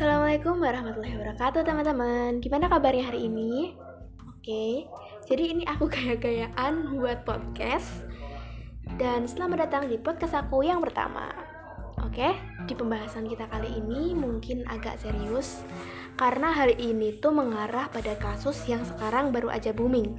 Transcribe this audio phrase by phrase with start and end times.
[0.00, 2.40] Assalamualaikum warahmatullahi wabarakatuh teman-teman.
[2.40, 3.76] Gimana kabarnya hari ini?
[4.32, 4.88] Oke,
[5.28, 8.08] jadi ini aku gaya-gayaan buat podcast.
[8.96, 11.28] Dan selamat datang di podcast aku yang pertama.
[12.00, 12.32] Oke,
[12.64, 15.60] di pembahasan kita kali ini mungkin agak serius.
[16.16, 20.16] Karena hari ini tuh mengarah pada kasus yang sekarang baru aja booming.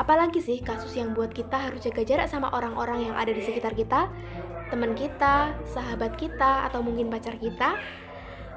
[0.00, 3.76] Apalagi sih kasus yang buat kita harus jaga jarak sama orang-orang yang ada di sekitar
[3.76, 4.08] kita?
[4.72, 7.76] Teman kita, sahabat kita, atau mungkin pacar kita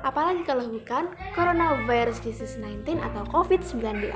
[0.02, 4.10] apalagi kalau bukan coronavirus disease 19 atau COVID-19.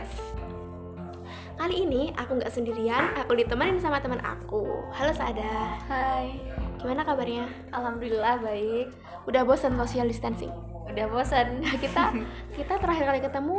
[1.55, 4.83] Kali ini aku nggak sendirian, aku ditemenin sama teman aku.
[4.91, 5.79] Halo Sada.
[5.87, 6.35] Hai,
[6.81, 7.47] Gimana kabarnya?
[7.71, 8.91] alhamdulillah baik.
[9.23, 10.51] Udah bosan social distancing?
[10.91, 11.63] Udah bosan.
[11.79, 12.11] kita
[12.59, 13.57] kita terakhir kali ketemu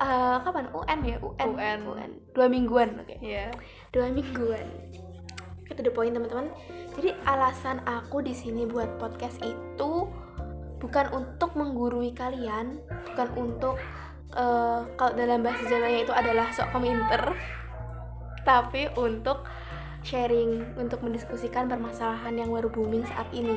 [0.00, 0.72] eh, kapan?
[0.72, 1.16] UN ya?
[1.20, 1.78] UN.
[1.84, 2.10] UN.
[2.32, 3.20] Dua mingguan, oke.
[3.20, 3.52] Iya.
[3.92, 4.64] Dua mingguan.
[5.68, 6.48] Kita the point teman-teman.
[6.96, 10.08] Jadi alasan aku di sini buat podcast itu
[10.84, 12.76] bukan untuk menggurui kalian,
[13.08, 13.80] bukan untuk
[14.36, 17.32] eh, kalau dalam bahasa Jawanya itu adalah sok kominter,
[18.44, 19.48] tapi untuk
[20.04, 23.56] sharing, untuk mendiskusikan permasalahan yang baru booming saat ini.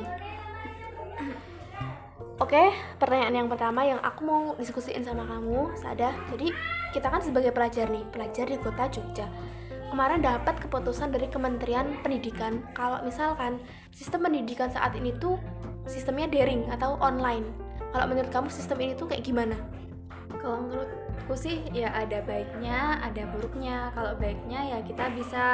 [2.38, 2.70] Oke,
[3.02, 6.14] pertanyaan yang pertama yang aku mau diskusiin sama kamu, Sada.
[6.32, 6.54] Jadi
[6.94, 9.26] kita kan sebagai pelajar nih, pelajar di kota Jogja.
[9.90, 13.58] Kemarin dapat keputusan dari Kementerian Pendidikan kalau misalkan
[13.90, 15.42] sistem pendidikan saat ini tuh
[15.88, 17.48] sistemnya daring atau online.
[17.96, 19.56] Kalau menurut kamu sistem ini tuh kayak gimana?
[20.38, 23.92] Kalau menurutku sih ya ada baiknya, ada buruknya.
[23.96, 25.46] Kalau baiknya ya kita bisa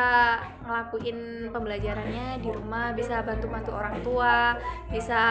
[0.65, 4.57] ngelakuin pembelajarannya di rumah, bisa bantu-bantu orang tua,
[4.89, 5.21] bisa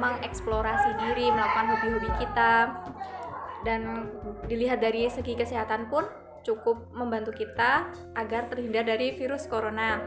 [0.00, 2.52] mengeksplorasi diri, melakukan hobi-hobi kita.
[3.60, 4.08] Dan
[4.48, 6.08] dilihat dari segi kesehatan pun
[6.40, 10.00] cukup membantu kita agar terhindar dari virus corona.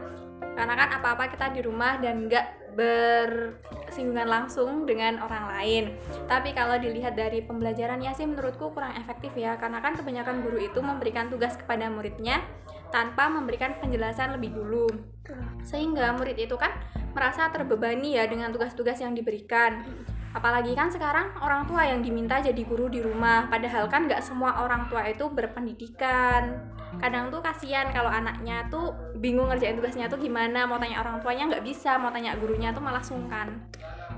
[0.54, 5.84] Karena kan apa-apa kita di rumah dan nggak bersinggungan langsung dengan orang lain.
[6.26, 10.82] Tapi kalau dilihat dari pembelajarannya sih menurutku kurang efektif ya, karena kan kebanyakan guru itu
[10.82, 12.42] memberikan tugas kepada muridnya
[12.90, 14.86] tanpa memberikan penjelasan lebih dulu.
[15.64, 16.74] Sehingga murid itu kan
[17.14, 19.86] merasa terbebani ya dengan tugas-tugas yang diberikan.
[20.34, 24.66] Apalagi kan sekarang orang tua yang diminta jadi guru di rumah, padahal kan nggak semua
[24.66, 26.58] orang tua itu berpendidikan.
[26.98, 31.46] Kadang tuh kasihan kalau anaknya tuh bingung ngerjain tugasnya tuh gimana, mau tanya orang tuanya
[31.54, 33.62] nggak bisa, mau tanya gurunya tuh malah sungkan.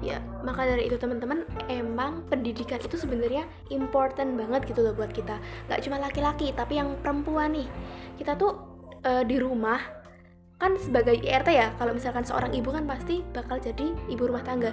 [0.05, 5.41] Ya, maka dari itu teman-teman, emang pendidikan itu sebenarnya important banget gitu loh buat kita.
[5.73, 7.69] Gak cuma laki-laki, tapi yang perempuan nih.
[8.21, 8.61] Kita tuh
[9.01, 9.81] eh, di rumah
[10.61, 14.73] kan sebagai IRT ya, kalau misalkan seorang ibu kan pasti bakal jadi ibu rumah tangga.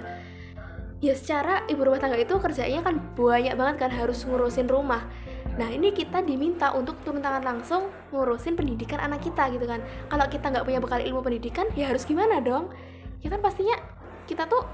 [1.02, 5.06] Ya secara ibu rumah tangga itu kerjanya kan banyak banget kan harus ngurusin rumah.
[5.54, 9.82] Nah ini kita diminta untuk turun tangan langsung ngurusin pendidikan anak kita gitu kan.
[10.10, 12.72] Kalau kita nggak punya bekal ilmu pendidikan, ya harus gimana dong?
[13.20, 13.76] Ya kan pastinya
[14.24, 14.64] kita tuh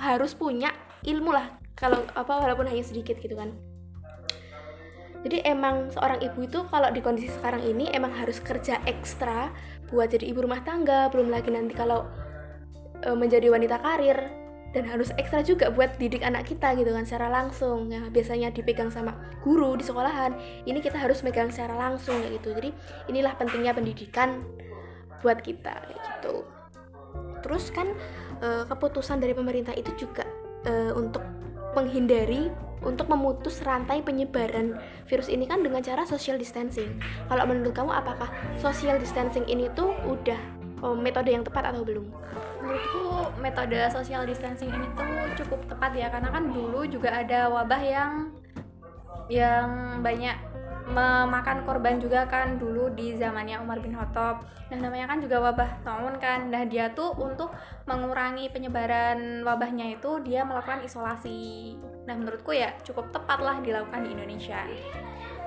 [0.00, 0.72] harus punya
[1.04, 3.56] ilmu lah kalau apa walaupun hanya sedikit gitu kan
[5.20, 9.52] jadi emang seorang ibu itu kalau di kondisi sekarang ini emang harus kerja ekstra
[9.92, 12.08] buat jadi ibu rumah tangga belum lagi nanti kalau
[13.04, 14.16] e, menjadi wanita karir
[14.70, 17.90] dan harus ekstra juga buat didik anak kita gitu kan secara langsung.
[17.90, 20.34] Ya biasanya dipegang sama guru di sekolahan
[20.66, 22.48] ini kita harus megang secara langsung kayak gitu.
[22.54, 22.70] Jadi
[23.10, 24.46] inilah pentingnya pendidikan
[25.20, 26.46] buat kita kayak gitu.
[27.42, 27.90] Terus kan
[28.40, 30.24] eh, keputusan dari pemerintah itu juga
[30.64, 31.22] eh, untuk
[31.74, 32.50] menghindari
[32.80, 36.96] untuk memutus rantai penyebaran virus ini kan dengan cara social distancing.
[37.28, 42.06] Kalau menurut kamu apakah social distancing ini tuh udah oh, metode yang tepat atau belum?
[42.60, 47.82] Menurutku metode social distancing ini tuh cukup tepat ya karena kan dulu juga ada wabah
[47.82, 48.12] yang
[49.30, 50.50] yang banyak
[50.90, 54.42] memakan korban juga kan dulu di zamannya Umar bin Khattab.
[54.74, 56.50] Nah, namanya kan juga wabah taun kan.
[56.50, 57.54] Nah, dia tuh untuk
[57.86, 61.78] mengurangi penyebaran wabahnya itu dia melakukan isolasi.
[62.10, 64.66] Nah, menurutku ya cukup tepat lah dilakukan di Indonesia.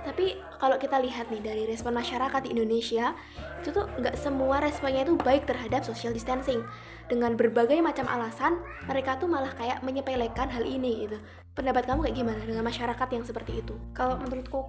[0.03, 3.15] Tapi kalau kita lihat nih dari respon masyarakat di Indonesia,
[3.63, 6.59] itu tuh nggak semua responnya itu baik terhadap social distancing.
[7.07, 11.17] Dengan berbagai macam alasan, mereka tuh malah kayak menyepelekan hal ini gitu.
[11.55, 13.75] Pendapat kamu kayak gimana dengan masyarakat yang seperti itu?
[13.95, 14.67] Kalau menurutku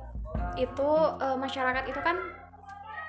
[0.55, 2.17] itu eh, masyarakat itu kan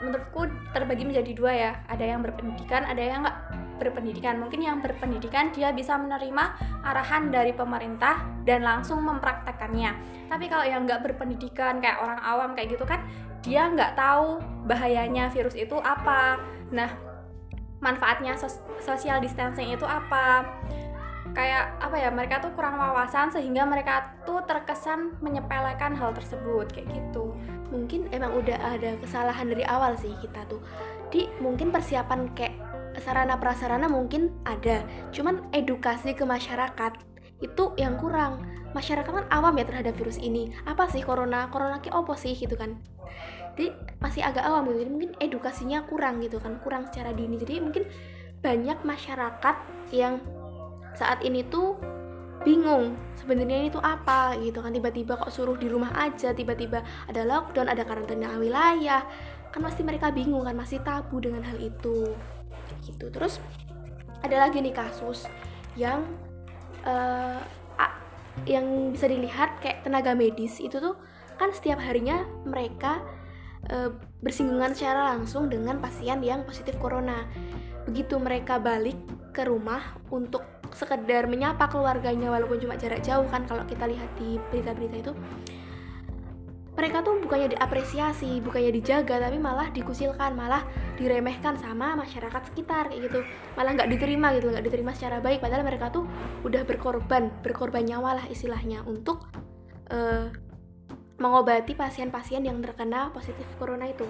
[0.02, 1.72] menurutku terbagi menjadi dua ya.
[1.90, 3.38] Ada yang berpendidikan, ada yang nggak
[3.78, 4.40] berpendidikan.
[4.40, 6.44] Mungkin yang berpendidikan dia bisa menerima
[6.84, 9.92] arahan dari pemerintah dan langsung mempraktekannya.
[10.30, 13.04] Tapi kalau yang nggak berpendidikan kayak orang awam kayak gitu kan,
[13.46, 16.42] dia nggak tahu bahayanya virus itu apa.
[16.74, 16.90] Nah,
[17.84, 20.46] manfaatnya sos- social distancing itu apa?
[21.36, 22.10] Kayak apa ya?
[22.10, 27.38] Mereka tuh kurang wawasan sehingga mereka tuh terkesan menyepelekan hal tersebut kayak gitu.
[27.70, 30.64] Mungkin emang udah ada kesalahan dari awal sih kita tuh.
[31.14, 32.56] Di mungkin persiapan kayak
[33.02, 38.44] sarana prasarana mungkin ada, cuman edukasi ke masyarakat itu yang kurang.
[38.72, 40.52] Masyarakat kan awam ya terhadap virus ini.
[40.68, 41.48] Apa sih corona?
[41.48, 42.76] Corona ki opo sih gitu kan?
[43.56, 43.72] Jadi
[44.04, 44.84] masih agak awam gitu.
[44.84, 46.60] Jadi mungkin edukasinya kurang gitu kan.
[46.60, 47.40] Kurang secara dini.
[47.40, 47.88] Jadi mungkin
[48.44, 49.56] banyak masyarakat
[49.96, 50.20] yang
[50.92, 51.80] saat ini tuh
[52.44, 54.76] bingung sebenarnya ini tuh apa gitu kan.
[54.76, 59.08] Tiba-tiba kok suruh di rumah aja tiba-tiba ada lockdown ada karantina wilayah.
[59.56, 62.12] Kan pasti mereka bingung kan masih tabu dengan hal itu
[62.86, 63.42] gitu terus
[64.22, 65.26] ada lagi nih kasus
[65.76, 66.06] yang
[66.86, 67.42] uh,
[68.44, 71.00] yang bisa dilihat kayak tenaga medis itu tuh
[71.40, 73.00] kan setiap harinya mereka
[73.72, 77.24] uh, bersinggungan secara langsung dengan pasien yang positif corona.
[77.88, 78.98] Begitu mereka balik
[79.32, 80.44] ke rumah untuk
[80.76, 85.14] sekedar menyapa keluarganya walaupun cuma jarak jauh kan kalau kita lihat di berita-berita itu
[86.76, 90.68] mereka tuh bukannya diapresiasi, bukannya dijaga, tapi malah dikucilkan, malah
[91.00, 93.20] diremehkan sama masyarakat sekitar kayak gitu,
[93.56, 95.40] malah nggak diterima gitu, nggak diterima secara baik.
[95.40, 96.04] Padahal mereka tuh
[96.44, 99.32] udah berkorban, berkorban nyawa lah istilahnya untuk
[99.88, 100.28] uh,
[101.16, 104.04] mengobati pasien-pasien yang terkena positif corona itu.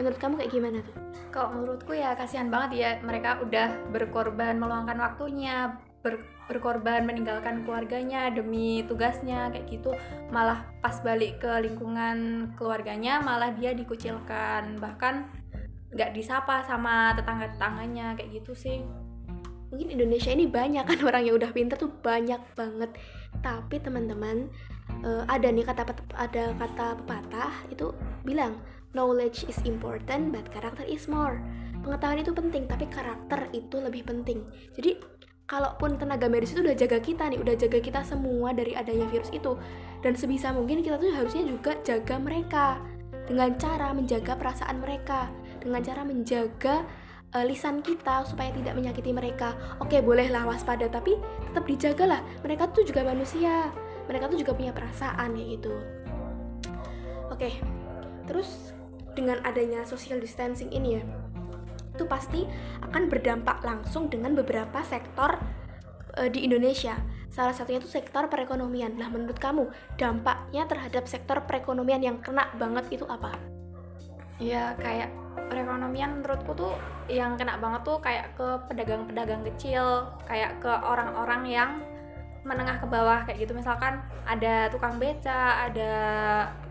[0.00, 0.96] Menurut kamu kayak gimana tuh?
[1.28, 6.20] Kalau menurutku ya kasihan banget ya mereka udah berkorban meluangkan waktunya, ber,
[6.50, 9.90] berkorban meninggalkan keluarganya demi tugasnya kayak gitu.
[10.34, 14.76] Malah pas balik ke lingkungan keluarganya malah dia dikucilkan.
[14.82, 15.14] Bahkan
[15.92, 18.82] nggak disapa sama tetangga tetangganya kayak gitu sih.
[19.72, 22.90] Mungkin Indonesia ini banyak kan orang yang udah pinter tuh banyak banget.
[23.40, 24.50] Tapi teman-teman
[25.06, 25.88] uh, ada nih kata
[26.18, 27.94] ada kata pepatah itu
[28.26, 28.60] bilang
[28.92, 31.40] knowledge is important but character is more.
[31.82, 34.44] Pengetahuan itu penting tapi karakter itu lebih penting.
[34.76, 35.00] Jadi
[35.52, 39.28] kalaupun tenaga medis itu udah jaga kita nih, udah jaga kita semua dari adanya virus
[39.36, 39.52] itu.
[40.00, 42.80] Dan sebisa mungkin kita tuh harusnya juga jaga mereka
[43.28, 45.28] dengan cara menjaga perasaan mereka,
[45.60, 46.88] dengan cara menjaga
[47.36, 49.52] uh, lisan kita supaya tidak menyakiti mereka.
[49.76, 51.20] Oke, bolehlah waspada, tapi
[51.52, 52.24] tetap dijagalah.
[52.40, 53.68] Mereka tuh juga manusia.
[54.08, 55.72] Mereka tuh juga punya perasaan ya gitu.
[57.28, 57.60] Oke.
[58.24, 58.72] Terus
[59.12, 61.02] dengan adanya social distancing ini ya,
[61.92, 62.48] itu pasti
[62.80, 65.36] akan berdampak langsung dengan beberapa sektor
[66.16, 66.96] uh, di Indonesia.
[67.32, 68.96] Salah satunya itu sektor perekonomian.
[68.96, 73.36] Nah, menurut kamu dampaknya terhadap sektor perekonomian yang kena banget itu apa?
[74.36, 75.12] Ya, kayak
[75.48, 76.74] perekonomian menurutku tuh
[77.08, 81.70] yang kena banget tuh kayak ke pedagang-pedagang kecil, kayak ke orang-orang yang
[82.42, 85.94] menengah ke bawah kayak gitu misalkan ada tukang beca ada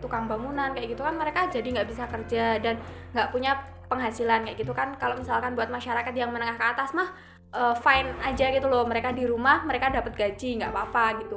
[0.04, 2.76] tukang bangunan kayak gitu kan mereka jadi nggak bisa kerja dan
[3.16, 3.56] nggak punya
[3.92, 4.96] penghasilan kayak gitu kan.
[4.96, 7.12] Kalau misalkan buat masyarakat yang menengah ke atas mah
[7.52, 8.88] uh, fine aja gitu loh.
[8.88, 11.36] Mereka di rumah mereka dapat gaji nggak apa-apa gitu.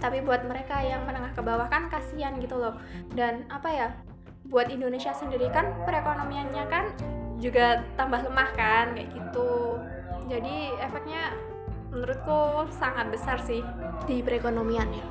[0.00, 2.80] Tapi buat mereka yang menengah ke bawah kan kasihan gitu loh.
[3.12, 3.88] Dan apa ya
[4.48, 6.84] buat Indonesia sendiri kan perekonomiannya kan
[7.38, 9.76] juga tambah lemah kan kayak gitu.
[10.28, 11.36] Jadi efeknya
[11.92, 13.60] menurutku sangat besar sih.
[14.08, 15.04] Di perekonomian ya?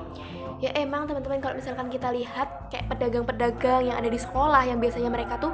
[0.58, 5.14] Ya emang teman-teman kalau misalkan kita lihat kayak pedagang-pedagang yang ada di sekolah yang biasanya
[5.14, 5.54] mereka tuh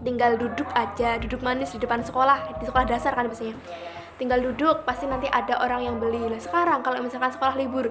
[0.00, 3.56] tinggal duduk aja duduk manis di depan sekolah di sekolah dasar kan biasanya.
[4.20, 6.20] Tinggal duduk pasti nanti ada orang yang beli.
[6.20, 7.88] Lah sekarang kalau misalkan sekolah libur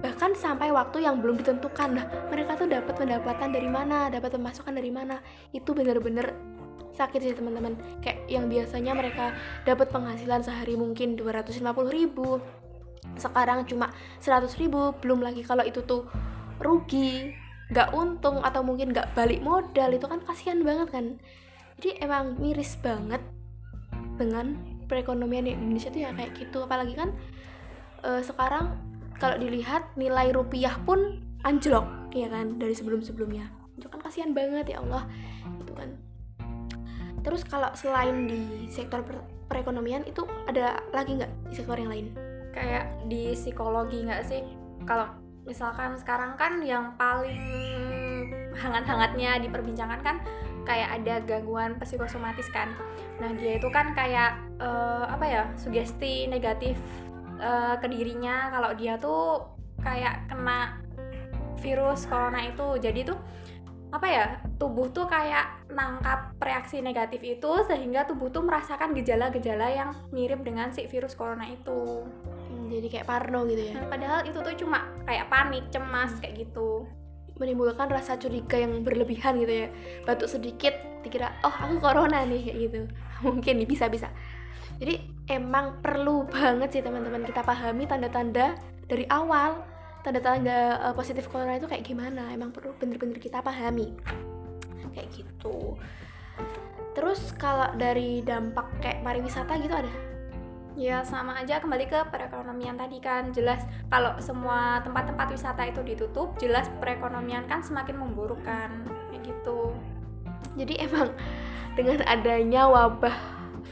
[0.00, 1.88] bahkan sampai waktu yang belum ditentukan.
[1.92, 5.20] Nah mereka tuh dapat pendapatan dari mana dapat pemasukan dari mana.
[5.52, 6.32] Itu bener-bener
[6.96, 7.76] sakit sih teman-teman.
[8.00, 9.36] Kayak yang biasanya mereka
[9.68, 11.60] dapat penghasilan sehari mungkin 250
[11.92, 12.40] ribu.
[13.20, 13.92] Sekarang cuma
[14.24, 16.08] 100 ribu belum lagi kalau itu tuh
[16.56, 17.36] rugi
[17.68, 19.92] nggak untung atau mungkin nggak balik modal.
[19.92, 21.06] Itu kan kasihan banget kan
[21.76, 23.20] jadi emang miris banget
[24.16, 24.56] dengan
[24.88, 26.64] perekonomian di Indonesia tuh ya kayak gitu.
[26.64, 27.12] Apalagi kan
[28.00, 28.80] uh, sekarang
[29.20, 31.84] kalau dilihat nilai rupiah pun anjlok
[32.16, 33.52] ya kan dari sebelum-sebelumnya.
[33.76, 35.04] Itu kan kasihan banget ya Allah.
[35.60, 36.00] Itu kan.
[37.20, 39.04] Terus kalau selain di sektor
[39.50, 42.06] perekonomian itu ada lagi nggak di sektor yang lain?
[42.56, 44.40] Kayak di psikologi nggak sih?
[44.88, 45.12] Kalau
[45.44, 47.36] misalkan sekarang kan yang paling
[48.56, 50.16] hangat-hangatnya diperbincangkan kan
[50.66, 52.74] kayak ada gangguan psikosomatis kan.
[53.22, 56.76] Nah dia itu kan kayak uh, apa ya sugesti negatif
[57.38, 58.50] uh, ke dirinya.
[58.50, 59.46] Kalau dia tuh
[59.80, 60.82] kayak kena
[61.62, 63.18] virus corona itu jadi tuh
[63.94, 64.26] apa ya
[64.58, 70.74] tubuh tuh kayak nangkap reaksi negatif itu sehingga tubuh tuh merasakan gejala-gejala yang mirip dengan
[70.74, 72.04] si virus corona itu.
[72.50, 73.78] Hmm, jadi kayak parno gitu ya?
[73.86, 76.84] Padahal itu tuh cuma kayak panik cemas kayak gitu
[77.36, 79.68] menimbulkan rasa curiga yang berlebihan gitu ya.
[80.08, 80.72] Batuk sedikit
[81.04, 82.80] dikira oh aku corona nih kayak gitu.
[83.26, 84.08] Mungkin nih bisa bisa.
[84.76, 85.00] Jadi
[85.32, 89.64] emang perlu banget sih teman-teman kita pahami tanda-tanda dari awal
[90.04, 92.32] tanda-tanda uh, positif corona itu kayak gimana.
[92.32, 93.92] Emang perlu bener-bener kita pahami.
[94.96, 95.76] Kayak gitu.
[96.96, 100.15] Terus kalau dari dampak kayak pariwisata gitu ada
[100.76, 106.36] Ya sama aja kembali ke perekonomian tadi kan jelas kalau semua tempat-tempat wisata itu ditutup
[106.36, 109.72] jelas perekonomian kan semakin memburuk kan kayak gitu.
[110.60, 111.16] Jadi emang
[111.80, 113.16] dengan adanya wabah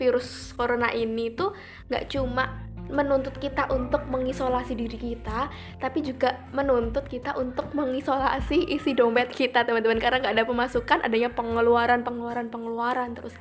[0.01, 1.53] virus corona ini tuh
[1.93, 5.49] nggak cuma menuntut kita untuk mengisolasi diri kita,
[5.81, 11.33] tapi juga menuntut kita untuk mengisolasi isi dompet kita teman-teman karena nggak ada pemasukan, adanya
[11.33, 13.33] pengeluaran, pengeluaran, pengeluaran terus.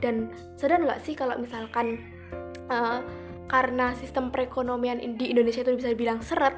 [0.00, 2.15] Dan sadar nggak sih kalau misalkan
[2.70, 3.00] uh,
[3.46, 6.54] karena sistem perekonomian di Indonesia itu bisa dibilang seret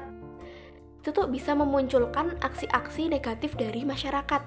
[0.99, 4.41] itu tuh bisa memunculkan aksi-aksi negatif dari masyarakat.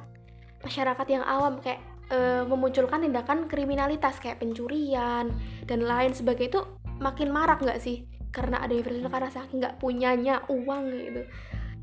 [0.62, 1.80] Masyarakat yang awam kayak
[2.12, 5.32] uh, memunculkan tindakan kriminalitas kayak pencurian
[5.64, 6.60] dan lain sebagainya itu
[7.00, 8.04] makin marak nggak sih?
[8.30, 11.22] Karena ada virus karena saking nggak punyanya uang gitu.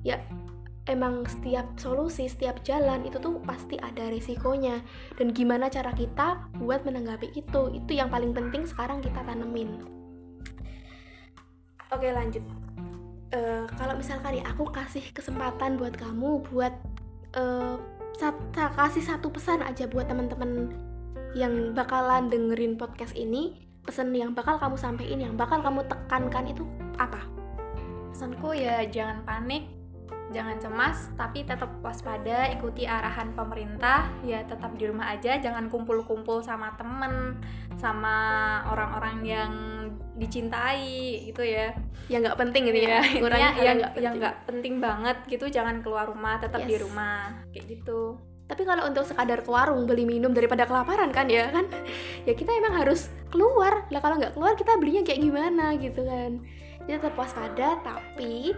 [0.06, 0.22] Ya
[0.90, 4.82] emang setiap solusi setiap jalan itu tuh pasti ada resikonya
[5.16, 7.62] dan gimana cara kita buat menanggapi itu?
[7.78, 9.86] Itu yang paling penting sekarang kita tanemin.
[11.94, 12.42] Oke lanjut.
[13.30, 16.74] Uh, kalau misalkan ya aku kasih kesempatan buat kamu buat
[17.38, 17.78] uh,
[18.74, 20.74] kasih satu pesan aja buat teman-teman
[21.38, 23.70] yang bakalan dengerin podcast ini.
[23.86, 26.66] Pesan yang bakal kamu sampaikan yang bakal kamu tekankan itu
[26.98, 27.22] apa?
[28.14, 29.79] Pesanku ya jangan panik
[30.30, 34.10] jangan cemas tapi tetap waspada ikuti arahan pemerintah.
[34.22, 37.42] Ya tetap di rumah aja jangan kumpul-kumpul sama temen
[37.78, 38.16] sama
[38.70, 39.54] orang-orang yang
[40.20, 41.74] dicintai gitu ya.
[42.12, 44.78] Yang nggak penting gitu ya, ya yang yang yang nggak penting.
[44.80, 46.70] banget gitu jangan keluar rumah tetap yes.
[46.70, 48.20] di rumah kayak gitu.
[48.50, 51.70] Tapi kalau untuk sekadar ke warung beli minum daripada kelaparan kan ya kan?
[52.26, 53.86] Ya kita emang harus keluar.
[53.94, 56.42] Lah kalau nggak keluar kita belinya kayak gimana gitu kan?
[56.90, 58.58] Jadi tetap waspada tapi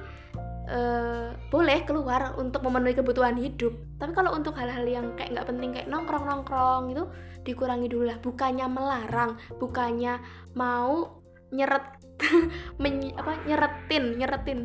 [0.72, 3.76] uh, boleh keluar untuk memenuhi kebutuhan hidup.
[4.00, 7.04] Tapi kalau untuk hal-hal yang kayak nggak penting kayak nongkrong nongkrong itu
[7.44, 8.18] dikurangi dulu lah.
[8.24, 10.24] Bukannya melarang bukannya
[10.56, 12.00] mau nyeret
[12.82, 14.60] men, apa nyeretin nyeretin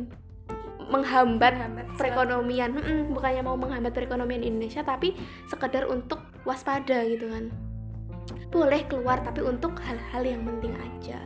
[0.87, 2.71] menghambat, menghambat perekonomian.
[2.79, 5.13] Hmm, bukannya mau menghambat perekonomian Indonesia tapi
[5.51, 7.51] sekedar untuk waspada gitu kan.
[8.47, 11.19] Boleh keluar tapi untuk hal-hal yang penting aja.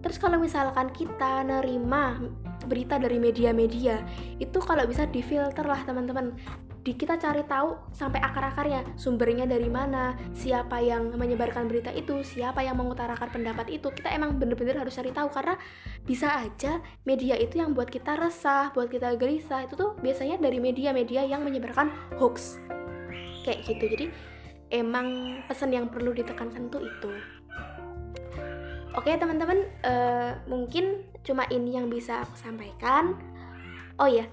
[0.00, 2.16] Terus kalau misalkan kita nerima
[2.66, 4.02] berita dari media-media.
[4.42, 6.34] Itu kalau bisa difilter lah teman-teman.
[6.86, 8.94] Di kita cari tahu sampai akar-akarnya.
[8.94, 13.90] Sumbernya dari mana siapa yang menyebarkan berita itu siapa yang mengutarakan pendapat itu.
[13.90, 15.58] Kita emang bener-bener harus cari tahu karena
[16.06, 19.66] bisa aja media itu yang buat kita resah buat kita gelisah.
[19.66, 21.90] Itu tuh biasanya dari media-media yang menyebarkan
[22.22, 22.62] hoax.
[23.42, 23.84] Kayak gitu.
[23.90, 24.06] Jadi
[24.70, 27.10] emang pesan yang perlu ditekankan tuh itu
[28.96, 33.12] Oke teman-teman, uh, mungkin cuma ini yang bisa aku sampaikan.
[34.00, 34.24] Oh ya,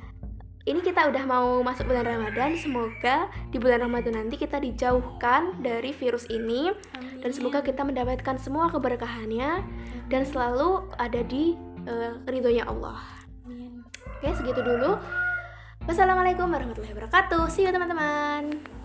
[0.64, 2.56] ini kita udah mau masuk bulan Ramadan.
[2.56, 7.20] Semoga di bulan Ramadan nanti kita dijauhkan dari virus ini Amin.
[7.20, 10.08] dan semoga kita mendapatkan semua keberkahannya Amin.
[10.08, 13.04] dan selalu ada di uh, ridhonya Allah.
[13.44, 13.84] Amin.
[14.20, 14.96] Oke, segitu dulu.
[15.84, 17.52] Wassalamualaikum warahmatullahi wabarakatuh.
[17.52, 18.83] See you teman-teman.